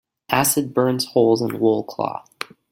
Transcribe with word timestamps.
Acid 0.31 0.73
burns 0.73 1.05
holes 1.09 1.43
in 1.43 1.59
wool 1.59 1.83
cloth. 1.83 2.27